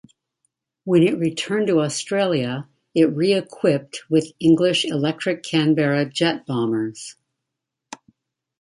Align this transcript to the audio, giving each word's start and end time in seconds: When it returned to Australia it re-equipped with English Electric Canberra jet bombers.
When 0.83 1.03
it 1.03 1.19
returned 1.19 1.67
to 1.67 1.81
Australia 1.81 2.67
it 2.95 3.15
re-equipped 3.15 4.01
with 4.09 4.33
English 4.39 4.83
Electric 4.83 5.43
Canberra 5.43 6.05
jet 6.09 6.47
bombers. 6.47 7.15